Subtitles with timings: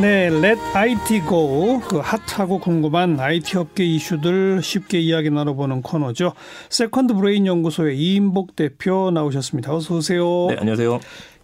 [0.00, 1.80] 네, Let IT Go.
[1.80, 6.34] 그 핫하고 궁금한 IT 업계 이슈들 쉽게 이야기 나눠보는 코너죠.
[6.68, 9.74] 세컨드 브레인 연구소의 이임복 대표 나오셨습니다.
[9.74, 10.48] 어서 오세요.
[10.50, 11.00] 네, 안녕하세요.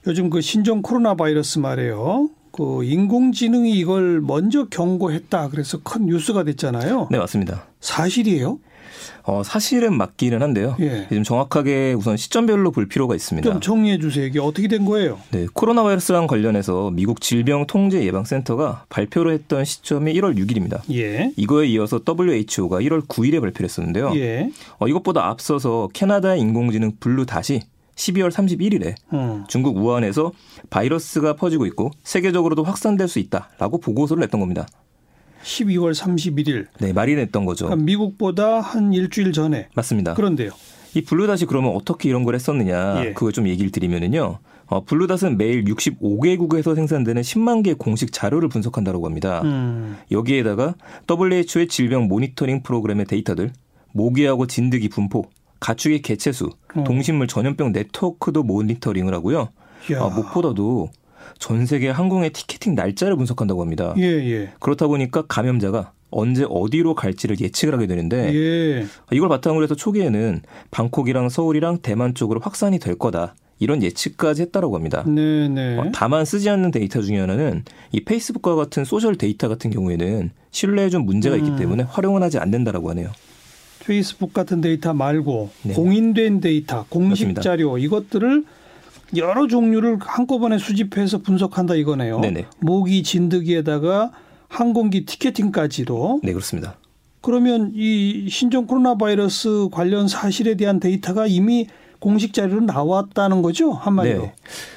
[0.07, 2.29] 요즘 그 신종 코로나 바이러스 말이에요.
[2.51, 5.49] 그 인공지능이 이걸 먼저 경고했다.
[5.49, 7.09] 그래서 큰 뉴스가 됐잖아요.
[7.11, 7.69] 네, 맞습니다.
[7.81, 8.59] 사실이에요?
[9.25, 10.77] 어, 사실은 맞기는 한데요.
[10.81, 11.07] 예.
[11.09, 13.49] 좀 정확하게 우선 시점별로 볼 필요가 있습니다.
[13.49, 14.27] 좀 정리해 주세요.
[14.27, 15.19] 이게 어떻게 된 거예요?
[15.31, 20.81] 네, 코로나 바이러스랑 관련해서 미국 질병통제예방센터가 발표를 했던 시점이 1월 6일입니다.
[20.93, 21.33] 예.
[21.37, 24.13] 이거에 이어서 WHO가 1월 9일에 발표를 했었는데요.
[24.17, 24.51] 예.
[24.79, 27.63] 어, 이것보다 앞서서 캐나다의 인공지능 블루닷이
[27.95, 29.45] 12월 31일에 음.
[29.49, 30.33] 중국 우한에서
[30.71, 34.67] 바이러스가 퍼지고 있고 세계적으로도 확산될 수 있다라고 보고서를 냈던 겁니다.
[35.43, 36.67] 12월 31일.
[36.79, 37.67] 네, 말이 냈던 거죠.
[37.67, 39.69] 그러니까 미국보다 한 일주일 전에.
[39.75, 40.15] 맞습니다.
[40.15, 40.51] 그런데요.
[40.95, 43.13] 이 블루닷이 그러면 어떻게 이런 걸 했었느냐 예.
[43.15, 44.39] 그걸 좀 얘기를 드리면은요.
[44.67, 49.43] 어, 블루닷은 매일 65개국에서 생산되는 10만 개의 공식 자료를 분석한다고 합니다.
[49.45, 49.99] 음.
[50.11, 50.75] 여기에다가
[51.11, 53.53] WHO의 질병 모니터링 프로그램의 데이터들,
[53.93, 55.27] 모기하고 진드기 분포,
[55.61, 56.85] 가축의 개체수, 어.
[56.85, 59.49] 동식물 전염병 네트워크도 모니터링을 하고요.
[59.93, 60.03] 야.
[60.03, 60.91] 아, 무엇보다도
[61.39, 63.95] 전 세계 항공의 티켓팅 날짜를 분석한다고 합니다.
[63.99, 64.51] 예, 예.
[64.61, 68.87] 그렇다 보니까 감염자가 언제 어디로 갈지를 예측을 하게 되는데 예.
[69.13, 73.35] 이걸 바탕으로 해서 초기에는 방콕이랑 서울이랑 대만 쪽으로 확산이 될 거다.
[73.59, 75.05] 이런 예측까지 했다라고 합니다.
[75.07, 75.79] 네, 네.
[75.79, 80.91] 어, 다만 쓰지 않는 데이터 중에 하나는 이 페이스북과 같은 소셜 데이터 같은 경우에는 신뢰에
[80.91, 81.57] 좀 문제가 있기 음.
[81.57, 83.11] 때문에 활용은 하지 않는다라고 하네요.
[83.85, 85.75] 페이스북 같은 데이터 말고 네.
[85.75, 87.43] 공인된 데이터, 공식 맞습니다.
[87.43, 88.45] 자료 이것들을
[89.17, 92.21] 여러 종류를 한꺼번에 수집해서 분석한다 이거네요.
[92.21, 92.47] 네네.
[92.61, 94.13] 모기 진드기에다가
[94.49, 96.77] 항공기 티켓팅까지도 네, 그렇습니다.
[97.21, 101.69] 그러면 이 신종 코로나 바이러스 관련 사실에 대한 데이터가 이미
[102.03, 104.23] 공식 자료로 나왔다는 거죠 한마디로.
[104.23, 104.33] 네.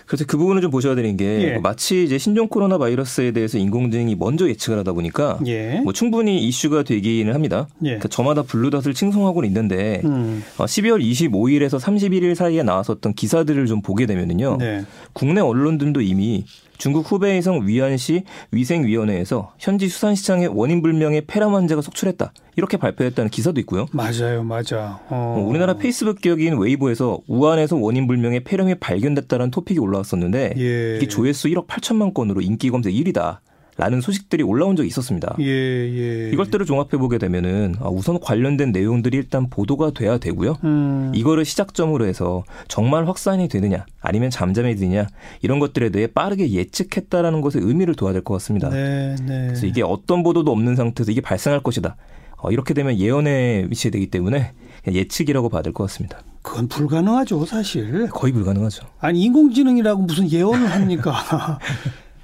[0.06, 1.58] 그래서 그 부분을 좀 보셔야 되는 게 예.
[1.58, 5.82] 마치 이제 신종 코로나 바이러스에 대해서 인공지능이 먼저 예측을 하다 보니까 예.
[5.84, 7.68] 뭐 충분히 이슈가 되기는 합니다.
[7.82, 7.88] 예.
[7.88, 10.44] 그러니까 저마다 블루닷을 칭송하고는 있는데 음.
[10.60, 14.58] 어, 12월 25일에서 31일 사이에 나왔었던 기사들을 좀 보게 되면은요.
[14.60, 14.86] 네.
[15.14, 16.46] 국내 언론들도 이미
[16.78, 22.34] 중국 후베이성 위안시 위생위원회에서 현지 수산시장에 원인 불명의 폐렴 환자가 속출했다.
[22.58, 23.86] 이렇게 발표했다는 기사도 있고요.
[23.92, 25.00] 맞아요, 맞아.
[25.10, 25.36] 어.
[25.38, 30.98] 어, 우리나라 페이스북 기업인 웨이보에서 우한에서 원인 불명의 폐렴이 발견됐다는 토픽이 올라왔었는데 예.
[30.98, 33.40] 이게 조회수 1억 8천만 건으로 인기 검색 1위다.
[33.78, 35.36] 라는 소식들이 올라온 적이 있었습니다.
[35.42, 36.30] 예, 예.
[36.32, 40.56] 이것들을 종합해 보게 되면은 아, 우선 관련된 내용들이 일단 보도가 돼야 되고요.
[40.64, 41.12] 음.
[41.14, 45.08] 이거를 시작점으로 해서 정말 확산이 되느냐 아니면 잠잠해지느냐
[45.42, 48.70] 이런 것들에 대해 빠르게 예측했다라는 것에 의미를 둬야 될 것 같습니다.
[48.70, 49.48] 네, 네.
[49.48, 51.98] 그래서 이게 어떤 보도도 없는 상태에서 이게 발생할 것이다.
[52.38, 54.54] 어, 이렇게 되면 예언에 위치되기 때문에
[54.84, 56.20] 그냥 예측이라고 봐야 될 것 같습니다.
[56.42, 58.08] 그건 불가능하죠, 사실.
[58.10, 58.86] 거의 불가능하죠.
[59.00, 61.14] 아니 인공지능이라고 무슨 예언을 합니까?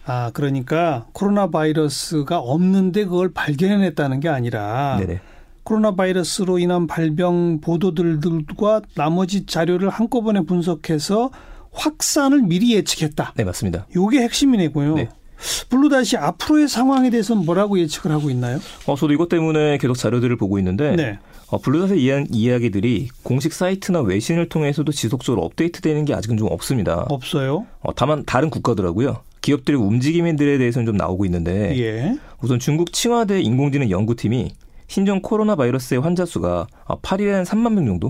[0.05, 5.19] 아 그러니까 코로나 바이러스가 없는데 그걸 발견해냈다는 게 아니라 네네.
[5.63, 11.29] 코로나 바이러스로 인한 발병 보도들과 나머지 자료를 한꺼번에 분석해서
[11.71, 13.33] 확산을 미리 예측했다.
[13.37, 13.85] 네 맞습니다.
[13.95, 14.95] 요게 핵심이네고요.
[14.95, 15.09] 네.
[15.69, 18.59] 블루닷이 앞으로의 상황에 대해서는 뭐라고 예측을 하고 있나요?
[18.85, 21.19] 어, 저도 이것 때문에 계속 자료들을 보고 있는데 네.
[21.47, 27.05] 어, 블루닷의 이야, 이야기들이 공식 사이트나 외신을 통해서도 지속적으로 업데이트되는 게 아직은 좀 없습니다.
[27.09, 27.65] 없어요.
[27.81, 32.17] 어, 다만 다른 국가들하고요 기업들의 움직임들에 대해서는 좀 나오고 있는데 예.
[32.41, 34.51] 우선 중국 칭화대 인공지능 연구팀이
[34.87, 38.09] 신종 코로나 바이러스의 환자 수가 8일에는 3만 명 정도,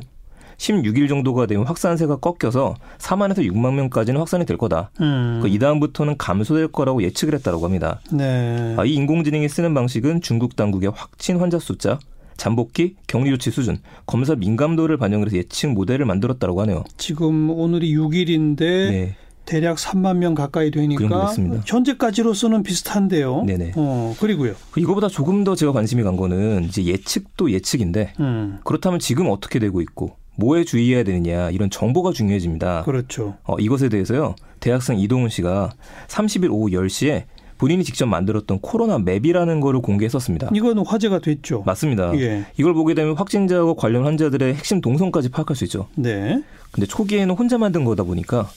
[0.58, 4.92] 16일 정도가 되면 확산세가 꺾여서 4만에서 6만 명까지는 확산이 될 거다.
[5.00, 5.40] 음.
[5.42, 8.00] 그 이 다음부터는 감소될 거라고 예측을 했다고 합니다.
[8.12, 8.76] 네.
[8.78, 12.00] 아, 이 인공지능이 쓰는 방식은 중국 당국의 확진 환자 숫자,
[12.38, 13.78] 잠복기, 격리 조치 수준,
[14.08, 16.84] 검사 민감도를 반영을 해서 예측 모델을 만들었다고 하네요.
[16.98, 19.16] 지금 오늘이 6일인데 네.
[19.52, 21.62] 대략 3만 명 가까이 그 되니까 됐습니다.
[21.66, 23.44] 현재까지로서는 비슷한데요.
[23.44, 23.74] 네네.
[23.76, 24.54] 어, 그리고요.
[24.78, 28.60] 이거보다 조금 더 제가 관심이 간 거는 이제 예측도 예측인데 음.
[28.64, 32.84] 그렇다면 지금 어떻게 되고 있고 뭐에 주의해야 되느냐 이런 정보가 중요해집니다.
[32.84, 33.36] 그렇죠.
[33.44, 34.36] 어, 이것에 대해서요.
[34.62, 35.72] 대학생 이동훈 씨가
[36.08, 37.24] 30일 오후 10시에
[37.58, 40.50] 본인이 직접 만들었던 코로나 맵이라는 거를 공개했었습니다.
[40.54, 41.64] 이거는 화제가 됐죠.
[41.66, 42.18] 맞습니다.
[42.18, 42.46] 예.
[42.58, 45.90] 이걸 보게 되면 확진자하고 관련 환자들의 핵심 동선까지 파악할 수 있죠.
[45.96, 46.42] 네.
[46.72, 48.50] 근데 초기에는 혼자 만든 거다 보니까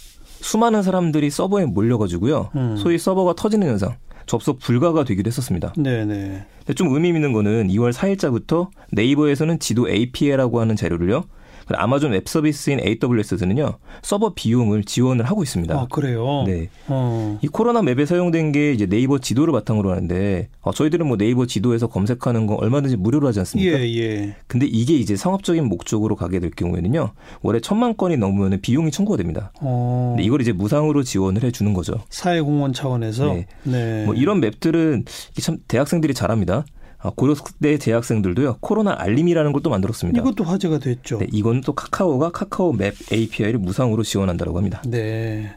[0.44, 2.50] 수많은 사람들이 서버에 몰려가지고요.
[2.54, 2.76] 음.
[2.76, 3.96] 소위 서버가 터지는 현상,
[4.26, 5.72] 접속 불가가 되기도 했었습니다.
[5.78, 6.44] 네, 네.
[6.58, 11.24] 근데 좀 의미 있는 거는 2월 4일자부터 네이버에서는 지도 API라고 하는 자료를요.
[11.72, 15.74] 아마존 웹 서비스인 AWS는요 서버 비용을 지원을 하고 있습니다.
[15.74, 16.44] 아 그래요?
[16.46, 16.68] 네.
[16.88, 17.38] 어.
[17.42, 21.86] 이 코로나 맵에 사용된 게 이제 네이버 지도를 바탕으로 하는데 어, 저희들은 뭐 네이버 지도에서
[21.86, 23.78] 검색하는 거 얼마든지 무료로 하지 않습니까?
[23.80, 24.36] 예, 예.
[24.46, 27.12] 근데 이게 이제 상업적인 목적으로 가게 될 경우에는요
[27.42, 29.52] 월에 천만 건이 넘으면 비용이 청구가 됩니다.
[29.60, 30.14] 어.
[30.16, 31.94] 근데 이걸 이제 무상으로 지원을 해주는 거죠.
[32.10, 33.32] 사회공헌 차원에서.
[33.34, 33.46] 네.
[33.62, 34.04] 네.
[34.04, 35.04] 뭐 이런 맵들은
[35.40, 36.64] 참 대학생들이 잘합니다.
[37.04, 40.20] 아, 고려대 재학생들도요 코로나 알림이라는 걸 또 만들었습니다.
[40.20, 41.18] 이것도 화제가 됐죠.
[41.18, 44.82] 네, 이건 또 카카오가 카카오 맵 API를 무상으로 지원한다고 합니다.
[44.86, 45.52] 네.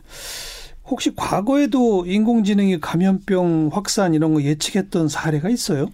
[0.86, 5.88] 혹시 과거에도 인공지능이 감염병 확산 이런 거 예측했던 사례가 있어요?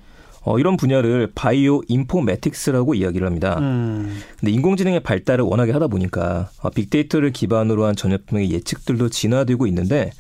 [0.43, 3.57] 어, 이런 분야를 bioinformatics라고 이야기를 합니다.
[3.59, 4.15] 음.
[4.39, 10.11] 근데 인공지능의 발달을 워낙에 하다 보니까 어, 빅데이터를 기반으로 한 전염병의 예측들도 진화되고 있는데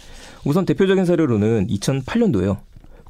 [0.45, 2.57] 우선 대표적인 사례로는 2008년도에요.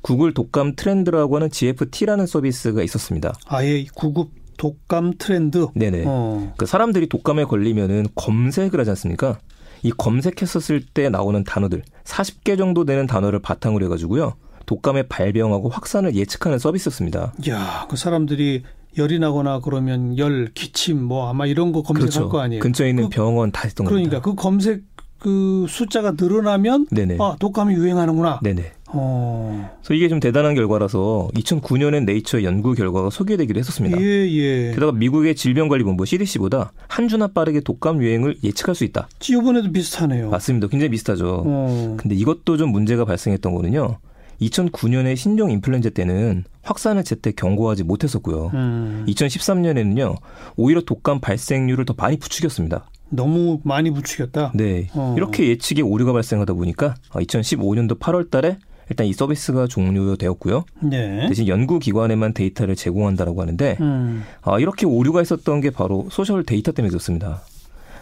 [0.04, 3.34] 구글 독감 트렌드라고 하는 GFT라는 서비스가 있었습니다.
[3.48, 5.68] 아예 구급 독감 트렌드.
[5.74, 6.04] 네네.
[6.06, 6.54] 어.
[6.58, 9.40] 그 사람들이 독감에 걸리면은 검색을 하지 않습니까?
[9.82, 14.36] 이 검색했었을 때 나오는 단어들 40개 정도 되는 단어를 바탕으로 해가지고요.
[14.66, 17.34] 독감의 발병하고 확산을 예측하는 서비스였습니다.
[17.50, 18.64] 야, 그 사람들이
[18.98, 22.30] 열이 나거나 그러면 열, 기침 뭐 아마 이런 거 검색할 그렇죠.
[22.30, 22.62] 거 아니에요.
[22.62, 24.30] 근처에 있는 그, 병원 다 했던 그러니까 겁니다.
[24.30, 24.84] 그 검색
[25.20, 27.18] 그 숫자가 늘어나면 네네.
[27.20, 28.42] 아, 독감이 유행하는구나.
[28.44, 28.74] 네네.
[28.94, 29.72] 어.
[29.82, 34.00] 그래서 이게 좀 대단한 결과라서 2009년엔 네이처 연구 결과가 소개되기도 했었습니다.
[34.00, 34.72] 예, 예.
[34.74, 39.08] 게다가 미국의 질병관리본부 CDC보다 한 주나 빠르게 독감 유행을 예측할 수 있다.
[39.30, 40.30] 이번에도 비슷하네요.
[40.30, 40.68] 맞습니다.
[40.68, 41.44] 굉장히 비슷하죠.
[41.46, 41.98] 어.
[42.00, 43.98] 근데 이것도 좀 문제가 발생했던 거는요.
[44.42, 48.52] 2009년에 신종 인플루엔자 때는 확산을 제때 경고하지 못했었고요.
[48.54, 49.06] 음.
[49.08, 50.18] 2013년에는요.
[50.56, 52.90] 오히려 독감 발생률을 더 많이 부추겼습니다.
[53.10, 54.54] 너무 많이 부추겼다.
[54.56, 54.88] 네.
[54.94, 55.14] 어.
[55.18, 58.58] 이렇게 예측에 오류가 발생하다 보니까 2015년도 8월 달에
[58.94, 60.66] 일단 이 서비스가 종료되었고요.
[60.84, 61.28] 네.
[61.28, 64.24] 대신 연구기관에만 데이터를 제공한다라고 하는데 음.
[64.44, 67.42] 아, 이렇게 오류가 있었던 게 바로 소셜 데이터 때문에 그렇습니다.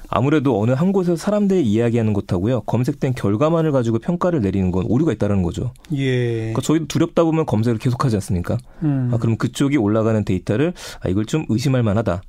[0.10, 5.42] 아무래도 어느 한 곳에서 사람들이 이야기하는 것하고요 검색된 결과만을 가지고 평가를 내리는 건 오류가 있다는
[5.42, 5.72] 거죠.
[5.94, 6.38] 예.
[6.38, 8.58] 그러니까 저희도 두렵다 보면 검색을 계속하지 않습니까?
[8.84, 9.10] 음.
[9.14, 12.22] 아, 그럼 그쪽이 올라가는 데이터를 아, 이걸 좀 의심할 만하다.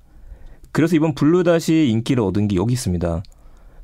[0.70, 3.25] 그래서 이번 블루닷이 인기를 얻은 게 여기 있습니다.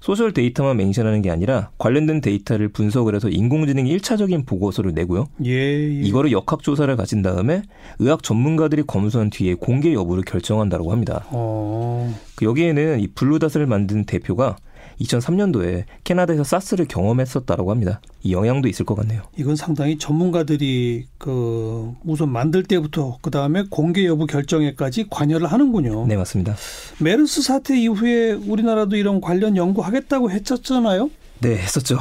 [0.00, 5.26] 소셜 데이터만 맹신하는 게 아니라 관련된 데이터를 분석을 해서 인공지능이 1차적인 보고서를 내고요.
[5.44, 6.02] 예, 예.
[6.02, 7.62] 이거를 역학 조사를 가진 다음에
[7.98, 11.26] 의학 전문가들이 검수한 뒤에 공개 여부를 결정한다고 합니다.
[11.30, 12.14] 어.
[12.36, 14.56] 그 여기에는 이 블루닷을 만든 대표가
[15.00, 18.00] 2003년도에 캐나다에서 사스를 경험했었다라고 합니다.
[18.22, 19.22] 이 영향도 있을 것 같네요.
[19.36, 26.06] 이건 상당히 전문가들이 그 우선 만들 때부터 그 다음에 공개 여부 결정에까지 관여를 하는군요.
[26.06, 26.56] 네 맞습니다.
[27.00, 31.10] 메르스 사태 이후에 우리나라도 이런 관련 연구하겠다고 했었잖아요.
[31.40, 31.98] 네 했었죠.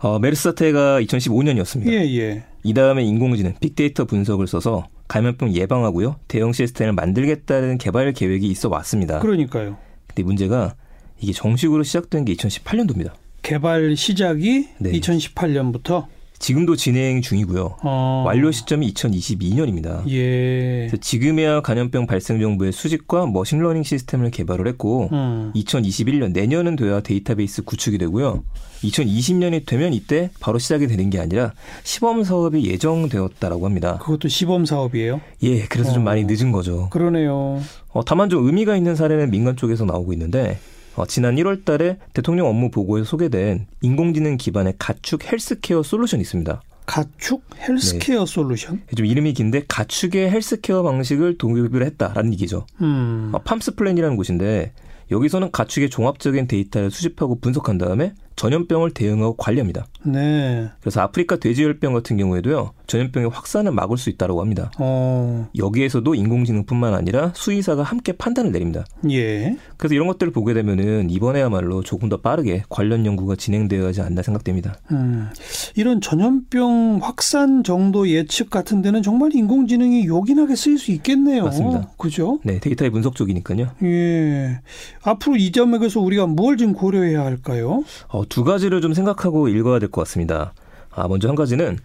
[0.00, 1.86] 어, 메르스 사태가 2015년이었습니다.
[1.92, 2.44] 예, 예.
[2.64, 6.16] 이 다음에 인공지능, 빅데이터 분석을 써서 감염병 예방하고요.
[6.26, 9.20] 대응 시스템을 만들겠다는 개발 계획이 있어 왔습니다.
[9.20, 9.76] 그러니까요.
[10.08, 10.74] 근데 문제가
[11.22, 13.12] 이게 정식으로 시작된 게 2018년도입니다.
[13.42, 14.92] 개발 시작이 네.
[14.92, 16.06] 2018년부터
[16.40, 17.76] 지금도 진행 중이고요.
[17.84, 18.24] 어.
[18.26, 20.02] 완료 시점이 2022년입니다.
[20.10, 20.90] 예.
[21.00, 25.52] 지금에야 감염병 발생 정보의 수집과 machine learning 시스템을 개발을 했고 음.
[25.54, 28.42] 2021년 내년은 돼야 데이터베이스 구축이 되고요.
[28.82, 31.52] 2020년이 되면 이때 바로 시작이 되는 게 아니라
[31.84, 33.98] 시범 사업이 예정되었다라고 합니다.
[33.98, 35.20] 그것도 시범 사업이에요?
[35.44, 35.94] 예, 그래서 어.
[35.94, 36.88] 좀 많이 늦은 거죠.
[36.90, 37.60] 그러네요.
[37.90, 40.58] 어, 다만 좀 의미가 있는 사례는 민간 쪽에서 나오고 있는데
[40.94, 46.62] 어, 지난 1월 달에 대통령 업무 보고에 소개된 인공지능 기반의 가축 헬스케어 솔루션이 있습니다.
[46.84, 48.26] 가축 헬스케어 네.
[48.26, 48.82] 솔루션?
[48.94, 52.66] 좀 이름이 긴데 가축의 헬스케어 방식을 도입을 했다라는 얘기죠.
[52.80, 53.30] 음.
[53.32, 54.72] 어, 팜스 플랜이라는 곳인데
[55.10, 59.86] 여기서는 가축의 종합적인 데이터를 수집하고 분석한 다음에 전염병을 대응하고 관리합니다.
[60.04, 60.68] 네.
[60.80, 64.70] 그래서 아프리카 돼지열병 같은 경우에도요 전염병의 확산을 막을 수 있다고 합니다.
[64.78, 65.48] 어.
[65.56, 68.84] 여기에서도 인공지능뿐만 아니라 수의사가 함께 판단을 내립니다.
[69.10, 69.56] 예.
[69.76, 74.76] 그래서 이런 것들을 보게 되면은 이번에야말로 조금 더 빠르게 관련 연구가 진행되어야 하지 않나 생각됩니다.
[74.90, 75.28] 음.
[75.76, 81.44] 이런 전염병 확산 정도 예측 같은 데는 정말 인공지능이 요긴하게 쓰일 수 있겠네요.
[81.44, 81.90] 맞습니다.
[81.96, 82.40] 그죠?
[82.44, 83.68] 네, 데이터의 분석 쪽이니까요.
[83.84, 84.60] 예.
[85.02, 87.82] 앞으로 이 점에서 우리가 뭘 좀 고려해야 할까요?
[88.08, 90.54] 어, 두 가지를 좀 생각하고 읽어야 될 것 같습니다.
[90.90, 91.78] 아, 먼저 한 가지는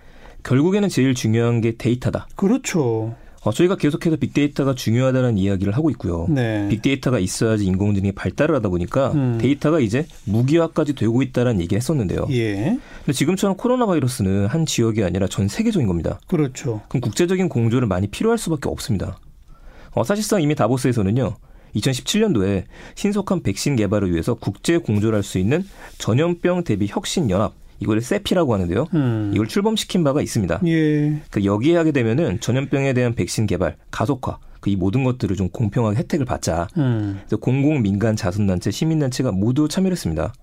[0.43, 2.27] 결국에는 제일 중요한 게 데이터다.
[2.35, 3.15] 그렇죠.
[3.43, 6.25] 어, 저희가 계속해서 빅데이터가 중요하다는 이야기를 하고 있고요.
[6.29, 6.67] 네.
[6.69, 9.37] 빅데이터가 있어야지 인공지능이 발달을 하다 보니까 음.
[9.39, 12.27] 데이터가 이제 무기화까지 되고 있다는 얘기를 했었는데요.
[12.31, 12.77] 예.
[13.05, 16.19] 근데 지금처럼 코로나 바이러스는 한 지역이 아니라 전 세계적인 겁니다.
[16.27, 16.81] 그렇죠.
[16.89, 19.17] 그럼 국제적인 공조를 많이 필요할 수밖에 없습니다.
[19.91, 21.35] 어, 사실상 이미 다보스에서는요.
[21.77, 22.63] 2017년도에
[22.95, 25.65] 신속한 백신 개발을 위해서 국제 공조를 할 수 있는
[25.97, 28.87] 전염병 대비 혁신 연합 이걸 세피라고 하는데요.
[28.93, 29.31] 음.
[29.33, 30.61] 이걸 출범시킨 바가 있습니다.
[30.65, 31.21] 예.
[31.29, 36.25] 그 여기에 하게 되면은 전염병에 대한 백신 개발 가속화 이 모든 것들을 좀 공평하게 혜택을
[36.25, 36.67] 받자.
[36.77, 37.19] 음.
[37.21, 40.33] 그래서 공공 민간 자선단체 시민단체가 모두 참여를 했습니다.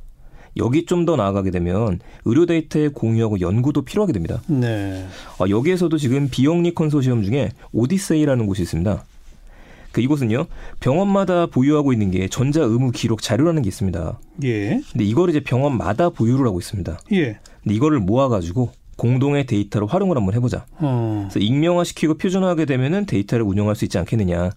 [0.56, 4.40] 여기 좀 더 나아가게 되면 의료 데이터의 공유하고 연구도 필요하게 됩니다.
[4.46, 5.04] 네.
[5.38, 9.04] 어, 여기에서도 지금 비영리 컨소시엄 중에 오디세이라는 곳이 있습니다.
[9.94, 10.46] 그 이곳은요
[10.80, 14.18] 병원마다 보유하고 있는 게 전자 의무 기록 자료라는 게 있습니다.
[14.42, 14.80] 예.
[14.90, 16.98] 근데 이걸 이제 병원마다 보유를 하고 있습니다.
[17.12, 17.38] 예.
[17.62, 20.66] 근데 이거를 모아가지고 공동의 데이터로 활용을 한번 해보자.
[20.78, 21.28] 어.
[21.30, 24.50] 그래서 익명화시키고 표준화하게 되면은 데이터를 운영할 수 있지 않겠느냐.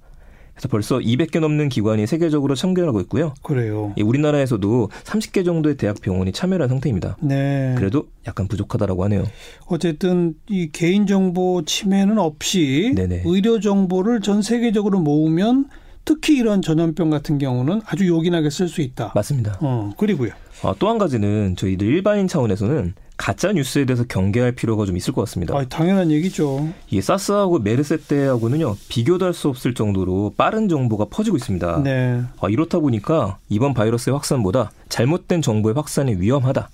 [0.58, 3.34] 그래서 벌써 200개 넘는 기관이 세계적으로 참여하고 있고요.
[3.44, 3.94] 그래요.
[3.98, 7.18] 예, 우리나라에서도 30개 정도의 대학 병원이 참여한 를 상태입니다.
[7.22, 7.76] 네.
[7.78, 9.24] 그래도 약간 부족하다라고 하네요.
[9.68, 13.24] 어쨌든 이 개인 정보 침해는 없이 네네.
[13.26, 15.70] 의료 정보를 전 세계적으로 모으면
[16.06, 19.12] 특히 이런 전염병 같은 경우는 아주 요긴하게 쓸 수 있다.
[19.14, 19.60] 맞습니다.
[19.62, 20.32] 어, 그리고요.
[20.64, 25.58] 어, 또한 가지는 저희들 일반인 차원에서는 가짜 뉴스에 대해서 경계할 필요가 좀 있을 것 같습니다.
[25.58, 26.70] 아, 당연한 얘기죠.
[26.90, 31.82] 이게 사스하고 메르스 때하고는요 비교도 할 수 없을 정도로 빠른 정보가 퍼지고 있습니다.
[31.84, 32.22] 네.
[32.40, 36.70] 아, 이렇다 보니까 이번 바이러스의 확산보다 잘못된 정보의 확산이 위험하다.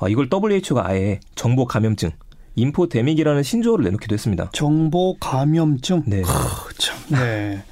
[0.00, 2.10] 아, 이걸 WHO가 아예 정보 감염증
[2.56, 4.50] 인포데믹이라는 신조어를 내놓기도 했습니다.
[4.52, 6.02] 정보 감염증.
[6.06, 6.22] 네.
[6.22, 6.96] 크, 참.
[7.08, 7.62] 네.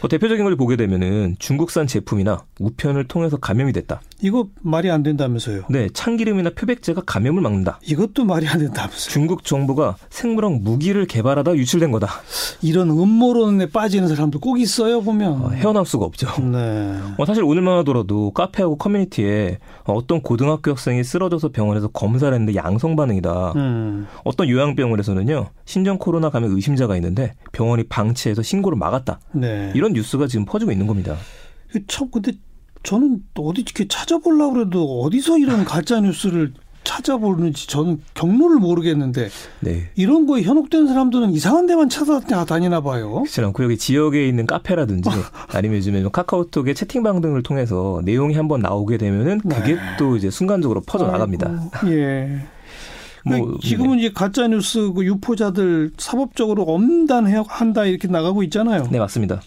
[0.00, 4.00] 뭐 대표적인 걸 보게 되면은 중국산 제품이나 우편을 통해서 감염이 됐다.
[4.22, 5.62] 이거 말이 안 된다면서요?
[5.70, 7.80] 네, 참기름이나 표백제가 감염을 막는다.
[7.86, 9.10] 이것도 말이 안 된다면서요?
[9.12, 12.08] 중국 정부가 생물학 무기를 개발하다 유출된 거다.
[12.62, 15.44] 이런 음모론에 빠지는 사람도 꼭 있어요 보면.
[15.44, 16.28] 어, 헤어나올 수가 없죠.
[16.42, 16.98] 네.
[17.16, 23.52] 어, 사실 오늘만 하더라도 카페하고 커뮤니티에 어떤 고등학교 학생이 쓰러져서 병원에서 검사를 했는데 양성 반응이다.
[23.56, 24.06] 음.
[24.24, 29.20] 어떤 요양병원에서는요 신종 코로나 감염 의심자가 있는데 병원이 방치해서 신고를 막았다.
[29.32, 29.72] 네.
[29.80, 31.16] 이런 뉴스가 지금 퍼지고 있는 겁니다.
[31.88, 32.32] 참 근데
[32.82, 36.52] 저는 어디 이렇게 찾아보려고 그래도 어디서 이런 가짜 뉴스를
[36.84, 39.88] 찾아보는지 저는 경로를 모르겠는데 네.
[39.94, 43.10] 이런 거에 현혹된 사람들은 이상한 데만 찾아다니나 봐요.
[43.22, 45.08] 그렇지 않고 여기 지역에 있는 카페라든지
[45.48, 49.80] 아니면 요즘에 뭐 카카오톡의 채팅방 등을 통해서 내용이 한번 나오게 되면은 그게 네.
[49.98, 51.70] 또 이제 순간적으로 퍼져 나갑니다.
[51.86, 52.40] 예.
[53.24, 54.04] 뭐 지금은 네.
[54.04, 58.88] 이제 가짜 뉴스 그 유포자들 사법적으로 엄단해야 한다 이렇게 나가고 있잖아요.
[58.90, 59.40] 네 맞습니다.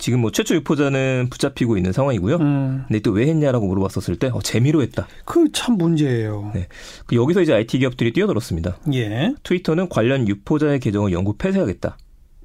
[0.00, 2.36] 지금 뭐 최초 유포자는 붙잡히고 있는 상황이고요.
[2.36, 2.84] 음.
[2.88, 5.06] 근데 또 왜 했냐라고 물어봤었을 때 어, 재미로 했다.
[5.24, 6.50] 그 참 문제예요.
[6.54, 6.66] 네.
[7.06, 8.78] 그 여기서 이제 IT 기업들이 뛰어들었습니다.
[8.94, 9.34] 예.
[9.44, 11.96] 트위터는 관련 유포자의 계정을 영구 폐쇄하겠다.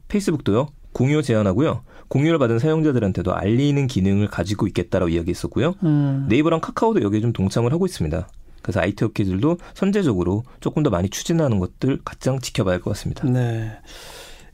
[0.08, 0.68] 페이스북도요.
[0.94, 1.82] 공유 제한하고요.
[2.08, 5.74] 공유를 받은 사용자들한테도 알리는 기능을 가지고 있겠다라고 이야기했었고요.
[5.84, 6.26] 음.
[6.30, 8.28] 네이버랑 카카오도 여기에 좀 동참을 하고 있습니다.
[8.62, 13.28] 그래서 IT 업계들도 선제적으로 조금 더 많이 추진하는 것들 가장 지켜봐야 할 것 같습니다.
[13.28, 13.72] 네.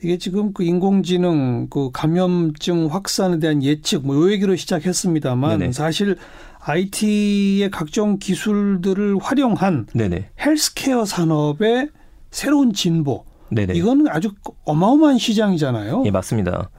[0.04, 5.72] 이게 지금 그 인공지능 그 감염증 확산에 대한 예측 뭐 요 얘기로 시작했습니다만 네네.
[5.74, 6.18] 사실
[6.60, 10.30] IT의 각종 기술들을 활용한 네네.
[10.40, 11.90] 헬스케어 산업의
[12.30, 13.74] 새로운 진보 네네.
[13.74, 14.32] 이거는 아주
[14.66, 16.04] 어마어마한 시장이잖아요.
[16.06, 16.70] 예, 맞습니다.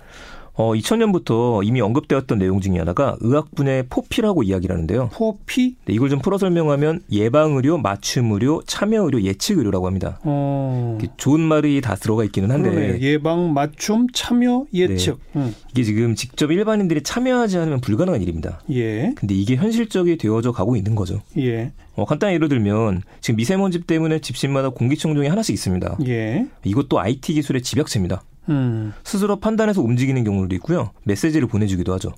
[0.55, 5.11] 어, 2000년부터 이미 언급되었던 내용 중에 하나가 의학 분야의 포피라고 이야기를 하는데요.
[5.13, 5.77] 포피?
[5.87, 10.19] 네, 이걸 좀 풀어 설명하면 예방 의료, 맞춤 의료, 참여 의료, 예측 의료라고 합니다.
[10.25, 10.99] 어.
[11.17, 12.71] 좋은 말이 다 들어가 있기는 한데.
[12.71, 13.01] 그러네.
[13.01, 15.19] 예방, 맞춤, 참여, 예측.
[15.33, 15.41] 네.
[15.41, 15.55] 음.
[15.71, 18.61] 이게 지금 직접 일반인들이 참여하지 않으면 불가능한 일입니다.
[18.71, 19.15] 예.
[19.17, 21.23] 근데 이게 현실적이 되어져 가고 있는 거죠.
[21.39, 21.73] 예.
[21.95, 25.99] 어, 간단히 예를 들면 지금 미세먼지 때문에 집집마다 공기청정기 하나씩 있습니다.
[26.07, 26.47] 예.
[26.65, 28.23] 이것도 IT 기술의 집약체입니다.
[28.49, 28.93] 음.
[29.05, 30.91] 스스로 판단해서 움직이는 경우도 있고요.
[31.05, 32.13] 메시지를 보내주기도 하죠.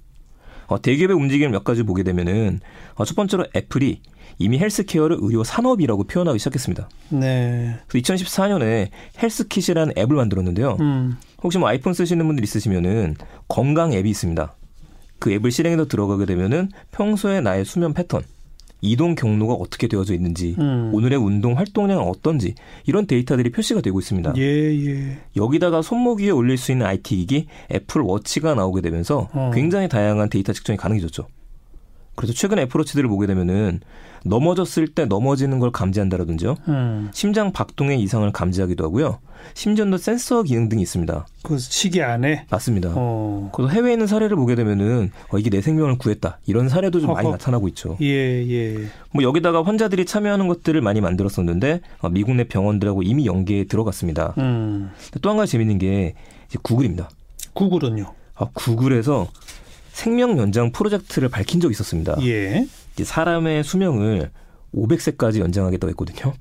[0.67, 2.61] 어, 대기업의 움직임을 몇 가지 보게 되면은
[2.95, 4.01] 어, 첫 번째로 애플이
[4.39, 6.89] 이미 헬스케어를 의료 산업이라고 표현하기 시작했습니다.
[7.11, 7.77] 네.
[7.87, 8.89] 그래서 2014년에
[9.23, 10.77] 헬스킷이라는 앱을 만들었는데요.
[10.81, 11.17] 음.
[11.43, 13.17] 혹시 뭐 아이폰 쓰시는 분들 있으시면은
[13.49, 14.55] 건강 앱이 있습니다.
[15.19, 18.23] 그 앱을 실행해서 들어가게 되면은 평소에 나의 수면 패턴,
[18.85, 20.91] 이동 경로가 어떻게 되어져 있는지, 음.
[20.93, 22.55] 오늘의 운동 활동량은 어떤지
[22.87, 24.35] 이런 데이터들이 표시가 되고 있습니다.
[24.37, 25.19] 예, 예.
[25.37, 29.51] 여기다가 손목 위에 올릴 수 있는 IT 기기 애플 워치가 나오게 되면서 어.
[29.55, 31.27] 굉장히 다양한 데이터 측정이 가능해졌죠.
[32.17, 33.81] 그래서 최근 애플워치들을 보게 되면은
[34.25, 36.57] 넘어졌을 때 넘어지는 걸 감지한다라든지요.
[36.69, 37.11] 음.
[37.13, 39.19] 심장 박동의 이상을 감지하기도 하고요.
[39.53, 41.27] 심전도 센서 기능 등이 있습니다.
[41.43, 42.93] 그 시계 안에 맞습니다.
[42.97, 43.51] 어.
[43.55, 47.15] 그래서 해외에 있는 사례를 보게 되면은 어, 이게 내 생명을 구했다 이런 사례도 좀 허허.
[47.17, 47.99] 많이 나타나고 있죠.
[48.01, 48.87] 예 예.
[49.13, 54.33] 뭐 여기다가 환자들이 참여하는 것들을 많이 만들었었는데 어, 미국 내 병원들하고 이미 연계에 들어갔습니다.
[54.39, 54.91] 음.
[55.21, 56.15] 또 한 가지 재밌는 게
[56.49, 57.11] 이제 구글입니다.
[57.53, 58.15] 구글은요?
[58.37, 59.29] 아, 구글에서
[59.93, 62.17] 생명 연장 프로젝트를 밝힌 적이 있었습니다.
[62.23, 62.67] 예.
[63.03, 64.31] 사람의 수명을
[64.75, 66.33] 500세까지 연장하겠다고 했거든요.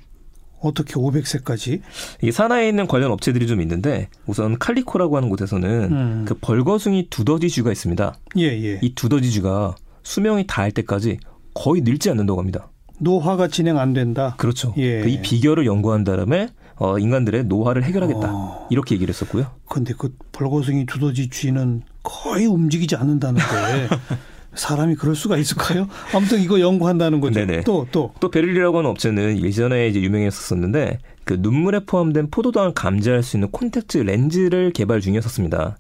[0.61, 1.81] 어떻게 500세까지?
[2.21, 6.25] 이 산하에 있는 관련 업체들이 좀 있는데 우선 칼리코라고 하는 곳에서는 음.
[6.27, 8.13] 그 벌거숭이 두더지 쥐가 있습니다.
[8.37, 8.79] 예, 예.
[8.81, 11.17] 이 두더지 쥐가 수명이 다할 때까지
[11.53, 12.69] 거의 늙지 않는다고 합니다.
[12.99, 14.35] 노화가 진행 안 된다.
[14.37, 14.73] 그렇죠.
[14.77, 15.01] 예.
[15.01, 18.33] 그 이 비결을 연구한 다음에 어, 인간들의 노화를 해결하겠다.
[18.33, 18.67] 어.
[18.71, 19.47] 이렇게 얘기를 했었고요.
[19.67, 23.43] 근데 그 벌거숭이 두더지 쥐는 거의 움직이지 않는다는데
[24.55, 25.87] 사람이 그럴 수가 있을까요?
[26.13, 27.39] 아무튼 이거 연구한다는 거죠.
[27.39, 27.61] 네네.
[27.61, 28.11] 또, 또.
[28.19, 33.97] 또 베를리라고 하는 업체는 예전에 이제 유명했었는데 그 눈물에 포함된 포도당을 감지할 수 있는 콘택트
[33.99, 35.77] 렌즈를 개발 중이었었습니다.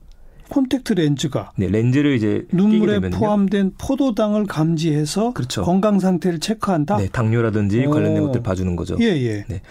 [0.49, 5.63] 콘택트 렌즈가 네, 렌즈를 이제 눈물에 포함된 포도당을 감지해서 그렇죠.
[5.63, 6.97] 건강 상태를 체크한다.
[6.97, 7.89] 네, 당뇨라든지 오.
[7.89, 8.97] 관련된 것들 봐주는 거죠.
[9.01, 9.45] 예, 예.
[9.47, 9.61] 네.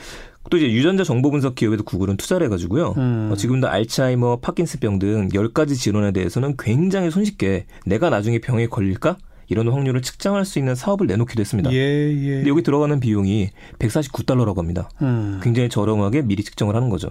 [0.50, 2.94] 또 이제 유전자 정보 분석 기업에도 구글은 투자를 해가지고요.
[2.96, 3.30] 음.
[3.32, 9.16] 어, 지금도 알츠하이머, 파킨스병 등 10가지 질환에 대해서는 굉장히 손쉽게 내가 나중에 병에 걸릴까?
[9.48, 11.70] 이런 확률을 측정할 수 있는 사업을 내놓기도 했습니다.
[11.72, 12.34] 예, 예.
[12.36, 14.88] 근데 여기 들어가는 비용이 149달러라고 합니다.
[15.02, 15.40] 음.
[15.42, 17.10] 굉장히 저렴하게 미리 측정을 하는 거죠.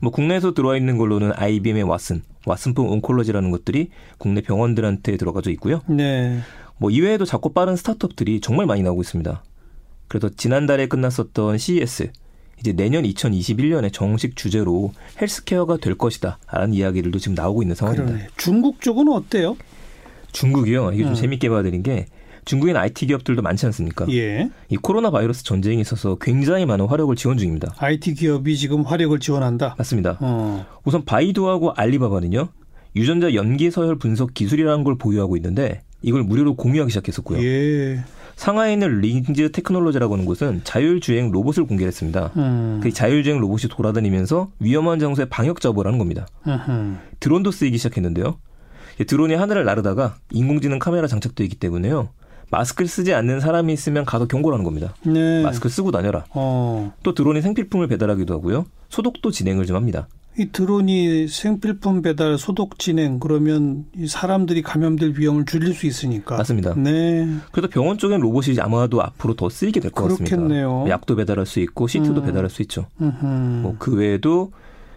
[0.00, 5.80] 뭐 국내에서 들어와 있는 걸로는 IBM의 왓슨, 왓슨풍 온콜로지라는 것들이 국내 병원들한테 들어가져 있고요.
[5.88, 6.40] 네.
[6.76, 9.42] 뭐 이외에도 작고 빠른 스타트업들이 정말 많이 나오고 있습니다.
[10.08, 12.10] 그래서 지난달에 끝났었던 CES
[12.60, 18.12] 이제 내년 2021년에 정식 주제로 헬스케어가 될 것이다라는 이야기들도 지금 나오고 있는 상황입니다.
[18.12, 18.28] 그러네.
[18.36, 19.56] 중국 쪽은 어때요?
[20.32, 20.92] 중국이요.
[20.92, 21.14] 이게 좀 음.
[21.14, 22.06] 재밌게 봐야 되는 게
[22.44, 24.06] 중국의 IT 기업들도 많지 않습니까?
[24.10, 24.50] 예.
[24.68, 27.74] 이 코로나 바이러스 전쟁에 있어서 굉장히 많은 화력을 지원 중입니다.
[27.78, 29.74] IT 기업이 지금 화력을 지원한다.
[29.78, 30.18] 맞습니다.
[30.20, 30.66] 어.
[30.84, 32.48] 우선 바이두하고 알리바바는요.
[32.96, 37.42] 유전자 염기 서열 분석 기술이라는 걸 보유하고 있는데 이걸 무료로 공유하기 시작했었고요.
[37.42, 38.04] 예.
[38.36, 42.30] 상하이에 있는 링즈 테크놀로지라고 하는 곳은 자율주행 로봇을 공개했습니다.
[42.36, 42.80] 음.
[42.82, 46.26] 그 자율주행 로봇이 돌아다니면서 위험한 장소에 방역 작업을 하는 겁니다.
[46.46, 46.96] 음흠.
[47.20, 48.38] 드론도 쓰이기 시작했는데요.
[49.06, 52.08] 드론이 하늘을 나르다가 인공지능 카메라 장착되어 있기 때문에요.
[52.50, 54.94] 마스크를 쓰지 않는 사람이 있으면 가서 경고를 하는 겁니다.
[55.04, 55.42] 네.
[55.42, 56.24] 마스크 쓰고 다녀라.
[56.30, 56.92] 어.
[57.02, 58.66] 또 드론이 생필품을 배달하기도 하고요.
[58.90, 60.06] 소독도 진행을 좀 합니다.
[60.36, 66.74] 이 드론이 생필품 배달 소독 진행 그러면 이 사람들이 감염될 위험을 줄일 수 있으니까 맞습니다.
[66.76, 67.28] 네.
[67.52, 70.88] 그래서 병원 쪽엔 로봇이 아마도 앞으로 더 쓰이게 될 것 같습니다.
[70.88, 72.26] 약도 배달할 수 있고 시트도 음.
[72.26, 72.86] 배달할 수 있죠.
[72.98, 74.50] 뭐 그 외에도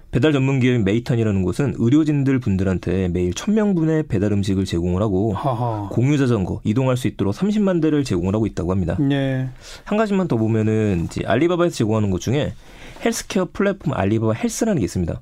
[0.10, 5.90] 배달 전문 기업인 메이퇀이라는 곳은 의료진들 분들한테 매일 1000명분의 배달 음식을 제공을 하고 하하.
[5.92, 8.96] 공유 자전거 이동할 수 있도록 30만 대를 제공을 하고 있다고 합니다.
[9.00, 9.50] 네.
[9.84, 12.54] 한 가지만 더 보면은 이제 알리바바에서 제공하는 것 중에
[13.06, 15.20] 헬스케어 플랫폼 알리바바 헬스라는 게 있습니다.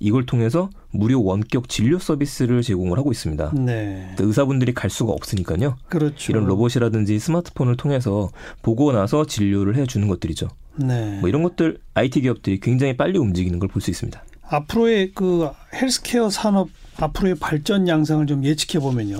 [0.00, 3.52] 이걸 통해서 무료 원격 진료 서비스를 제공을 하고 있습니다.
[3.54, 4.16] 네.
[4.18, 5.76] 의사분들이 갈 수가 없으니까요.
[5.88, 6.32] 그렇죠.
[6.32, 8.30] 이런 로봇이라든지 스마트폰을 통해서
[8.62, 10.48] 보고 나서 진료를 해주는 것들이죠.
[10.76, 11.18] 네.
[11.20, 14.24] 뭐 이런 것들 IT 기업들이 굉장히 빨리 움직이는 걸 볼 수 있습니다.
[14.48, 19.18] 앞으로의 그 헬스케어 산업 앞으로의 발전 양상을 좀 예측해 보면요.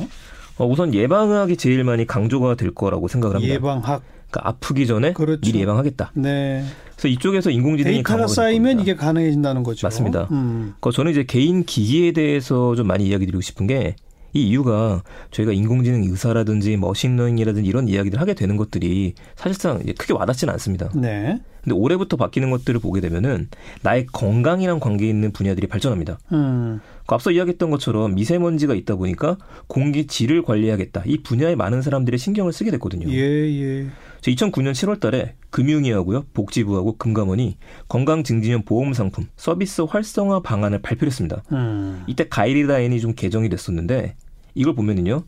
[0.59, 3.55] 어, 우선 예방학이 제일 많이 강조가 될 거라고 생각을 합니다.
[3.55, 4.03] 예방학.
[4.31, 5.41] 그러니까 아프기 전에 그렇죠.
[5.41, 6.13] 미리 예방하겠다.
[6.15, 6.65] 네.
[6.93, 9.87] 그래서 이쪽에서 인공지능이 데이터가 쌓이면 이게 가능해진다는 거죠.
[9.87, 10.29] 맞습니다.
[10.31, 10.75] 음.
[10.81, 13.97] 그 저는 이제 개인 기기에 대해서 좀 많이 이야기 드리고 싶은 게
[14.33, 20.53] 이 이유가 저희가 인공지능 의사라든지 machine learning이라든지 이런 이야기들 하게 되는 것들이 사실상 크게 와닿지는
[20.55, 20.89] 않습니다.
[20.95, 21.41] 네.
[21.63, 23.49] 근데 올해부터 바뀌는 것들을 보게 되면은
[23.83, 26.19] 나의 건강이랑 관계 있는 분야들이 발전합니다.
[26.33, 26.81] 음.
[27.07, 31.03] 그 앞서 이야기했던 것처럼 미세먼지가 있다 보니까 공기 질을 관리하겠다.
[31.07, 33.11] 이 분야에 많은 사람들이 신경을 쓰게 됐거든요.
[33.11, 33.87] 예, 예.
[34.23, 37.57] 2009년 7월 달에 금융위하고요, 복지부하고 금감원이
[37.89, 41.43] 건강증진형 보험 상품 서비스 활성화 방안을 발표했습니다.
[41.53, 42.05] 음.
[42.07, 44.15] 이때 가이드라인이 좀 개정이 됐었는데
[44.55, 45.25] 이걸 보면은요.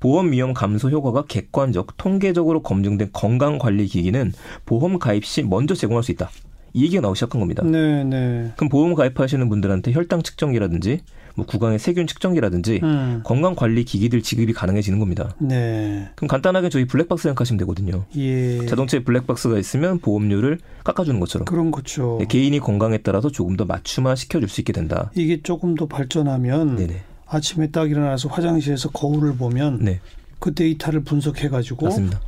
[0.00, 4.32] 보험 위험 감소 효과가 객관적, 통계적으로 검증된 건강 관리 기기는
[4.66, 6.28] 보험 가입 시 먼저 제공할 수 있다.
[6.74, 7.62] 이 얘기가 나오기 시작한 겁니다.
[7.64, 8.52] 네, 네.
[8.56, 11.02] 그럼 보험 가입하시는 분들한테 혈당 측정기라든지
[11.34, 13.20] 뭐 구강의 세균 측정기라든지 음.
[13.24, 15.34] 건강 관리 기기들 지급이 가능해지는 겁니다.
[15.38, 16.08] 네.
[16.14, 18.04] 그럼 간단하게 저희 블랙박스 생각하시면 되거든요.
[18.16, 18.66] 예.
[18.66, 21.44] 자동차에 블랙박스가 있으면 보험료를 깎아주는 것처럼.
[21.44, 22.18] 그런 거죠.
[22.20, 25.10] 네, 개인이 건강에 따라서 조금 더 맞춤화 시켜줄 수 있게 된다.
[25.14, 27.02] 이게 조금 더 발전하면 네네.
[27.26, 30.00] 아침에 딱 일어나서 화장실에서 거울을 보면 네.
[30.38, 32.20] 그 데이터를 분석해 가지고 맞습니다.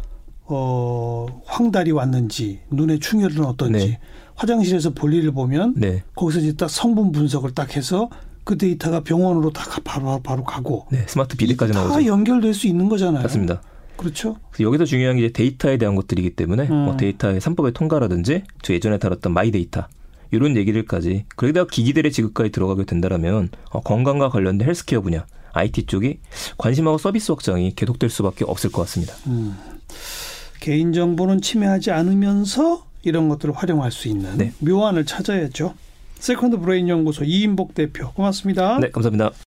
[0.47, 4.01] 어, 황달이 왔는지 눈의 충혈은 어떤지 네.
[4.35, 6.03] 화장실에서 볼일을 보면 네.
[6.15, 8.11] 거기서 이제 딱 성분 분석을 딱 해서
[8.45, 11.93] 그 데이터가 병원으로 다 바로 바로 가고 네, 스마트 비데까지 나오죠.
[11.93, 13.23] 다 연결될 수 있는 거잖아요.
[13.23, 13.63] 맞습니다.
[13.97, 14.37] 그렇죠.
[14.61, 16.75] 여기서 중요한 게 데이터에 대한 것들이기 때문에 음.
[16.85, 19.87] 뭐 데이터의 삼법의 통과라든지 저 예전에 다뤘던 my data
[20.31, 26.19] 이런 얘기들까지 그러다 기기들의 지급까지 들어가게 된다라면 어, 건강과 관련된 헬스케어 분야 IT 쪽이
[26.59, 29.15] 관심하고 서비스 확장이 계속될 수밖에 없을 것 같습니다.
[29.29, 29.57] 음.
[30.61, 34.53] 개인정보는 침해하지 않으면서 이런 것들을 활용할 수 있는 네.
[34.59, 35.75] 묘안을 찾아야죠.
[36.25, 38.79] 세컨드 브레인 연구소 이임복 대표 고맙습니다.
[38.81, 39.33] 네, 감사합니다.